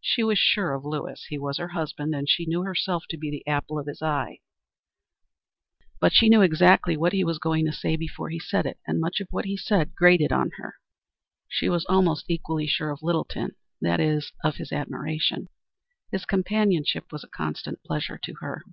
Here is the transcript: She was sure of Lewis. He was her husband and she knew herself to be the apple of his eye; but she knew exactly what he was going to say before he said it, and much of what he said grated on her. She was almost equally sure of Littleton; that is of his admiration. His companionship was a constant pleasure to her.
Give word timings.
She 0.00 0.24
was 0.24 0.36
sure 0.36 0.74
of 0.74 0.84
Lewis. 0.84 1.26
He 1.26 1.38
was 1.38 1.58
her 1.58 1.68
husband 1.68 2.12
and 2.12 2.28
she 2.28 2.44
knew 2.44 2.64
herself 2.64 3.04
to 3.08 3.16
be 3.16 3.30
the 3.30 3.46
apple 3.46 3.78
of 3.78 3.86
his 3.86 4.02
eye; 4.02 4.40
but 6.00 6.12
she 6.12 6.28
knew 6.28 6.42
exactly 6.42 6.96
what 6.96 7.12
he 7.12 7.22
was 7.22 7.38
going 7.38 7.66
to 7.66 7.72
say 7.72 7.94
before 7.94 8.30
he 8.30 8.40
said 8.40 8.66
it, 8.66 8.80
and 8.84 8.98
much 9.00 9.20
of 9.20 9.28
what 9.30 9.44
he 9.44 9.56
said 9.56 9.94
grated 9.94 10.32
on 10.32 10.50
her. 10.56 10.74
She 11.46 11.68
was 11.68 11.86
almost 11.86 12.28
equally 12.28 12.66
sure 12.66 12.90
of 12.90 13.00
Littleton; 13.04 13.52
that 13.80 14.00
is 14.00 14.32
of 14.42 14.56
his 14.56 14.72
admiration. 14.72 15.46
His 16.10 16.24
companionship 16.24 17.12
was 17.12 17.22
a 17.22 17.28
constant 17.28 17.80
pleasure 17.84 18.18
to 18.24 18.34
her. 18.40 18.64